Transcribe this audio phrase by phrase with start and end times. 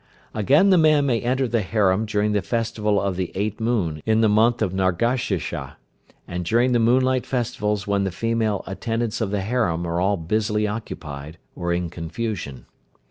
[0.33, 4.21] Again the man may enter the harem during the festival of the eight moon in
[4.21, 5.75] the month of Nargashirsha,
[6.27, 10.65] and during the moonlight festivals when the female attendants of the harem are all busily
[10.65, 12.65] occupied, or in confusion.